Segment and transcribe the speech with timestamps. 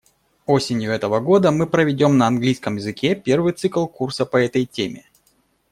[0.47, 5.05] Осенью этого года мы проведем на английском языке первый цикл курса по этой теме.